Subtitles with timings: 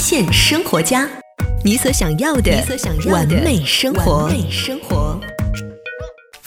[0.00, 1.06] 现生活家，
[1.62, 2.50] 你所想要的
[3.10, 4.30] 完美生活。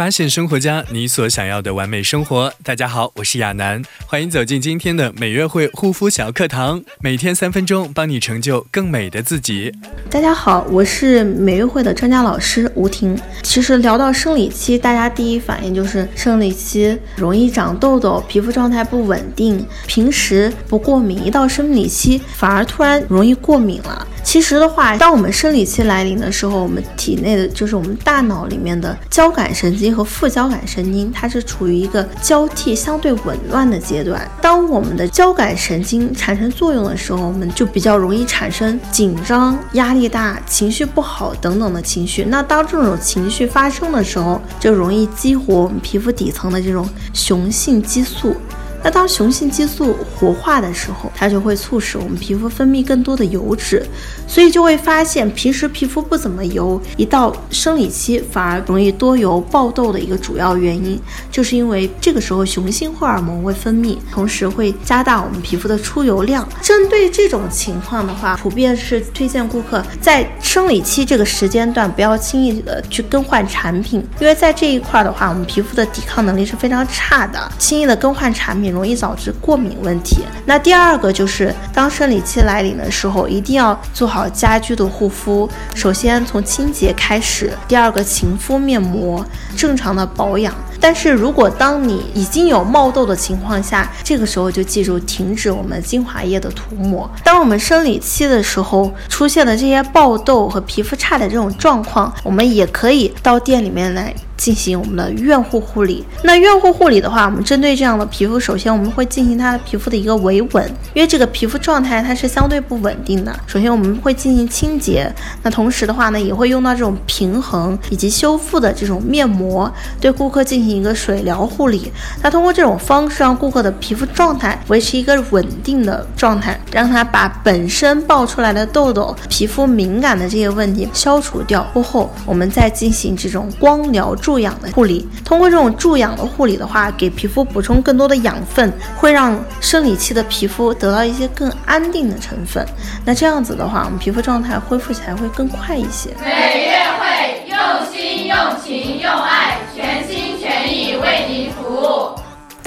[0.00, 2.50] 发现生活家，你所想要的完美生活。
[2.62, 9.70] 大家好，我是亚楠，欢迎走进今天的美约会护肤小课堂，每天三分钟，帮你成就更美的自己。
[10.08, 13.14] 大家好，我是美约会的专家老师吴婷。
[13.42, 24.08] 其实聊到生理期，大家第一反应就是生理期容易长痘痘，皮肤状态不稳定，平时不过敏，一到生理期反而突然容易过敏了。
[24.30, 34.30] 其实的话，当我们生理期来临的时候，我们体内的就是我们大脑里面的交感神经和副交感神经，它是处于一个交替相对紊乱的阶段。
[34.40, 42.22] 当我们的交感神经产生作用的时候，我们就比较容易产生紧张、压力大、情绪不好等等的情绪。
[42.22, 48.36] 那当这种情绪发生的时候，就容易激活我们皮肤底层的这种雄性激素。
[48.82, 53.84] 那当雄性激素活化的时候，它就会促使我们皮肤分泌更多的油脂，
[54.26, 60.98] 所以就会发现平时皮肤不怎么油，一到生理期反而容易多油爆痘的一个主要原因，
[61.30, 66.48] 就是因为这个时候雄性荷尔蒙会分泌，同时会加大我们皮肤的出油量。
[66.62, 78.69] 针对这种情况的话，普遍是推荐顾客在生理期这个时间段不要轻易的去更换产品，因为在这一块的话，我们皮肤的抵抗能力是非常差的，轻易的更换产品。
[78.70, 80.18] 容易导致过敏问题。
[80.46, 85.48] 那第二个就是当生理期来临的时候，一定要做好家居的护肤。
[85.74, 89.24] 首先从清洁开始，第二个勤敷面膜，
[89.56, 90.54] 正常的保养。
[90.82, 97.10] 但是如果当你已经有冒痘的情况下，这个时候就记住停止我们精华液的涂抹。
[97.22, 104.14] 当我们生理期的时候出现的这些爆痘和皮肤差的这种状况，我们也可以到店里面来。
[104.40, 106.02] 进行我们的院护护理。
[106.24, 113.38] 那院护护理的话，我们针对这样的皮肤，首先我们会进行它的皮肤的一个维稳，因为这个皮肤状态它是相对不稳定的。
[113.46, 121.92] 首先我们会进行清洁，那同时的话呢，也会用到这种平衡以及修复的这种面膜，对顾客进行一个水疗护理。
[122.22, 134.29] 那通过这种方式，让顾客的皮肤状态维持一个稳定的状态，让他把本身爆出来的痘痘、皮肤敏感的这些问题消除掉过后，我们再进行这种光疗助。
[134.30, 142.64] 助氧的护理，通过这种助氧的护理的话，给皮肤补充更多的养分，会让生理期的皮肤得到一些更安定的成分。
[143.04, 146.10] 那这样子的话，我们皮肤状态恢复起来会更快一些。
[146.22, 147.58] 每月会用
[147.92, 148.19] 心、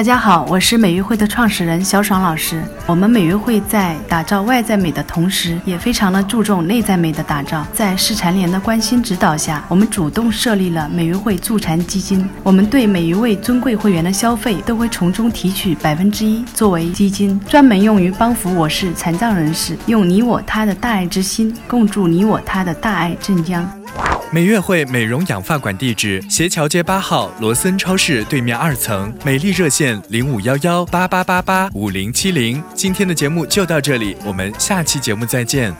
[0.00, 2.64] 大家好，我是美育会的创始人小爽老师。
[2.86, 7.66] 我们美育会在打造外在美的同时，也非常的注重内在美的打造。
[7.74, 12.26] 在市残联的关心指导下，我们主动设立了美育会助残基金。
[12.42, 23.70] 我们对每一位尊贵会员的消费，都会从中提取百分之一作为基金，专门用于帮扶我市残障人士，用你我他的大爱之心，共筑你我他的大爱镇江。
[24.32, 29.12] 美悦汇美容养发馆地址：斜桥街八号罗森超市对面二层。
[29.24, 32.62] 美丽热线：零五幺幺八八八八五零七零。
[32.72, 35.74] 今天的节目就到这里，我们下期节目再见。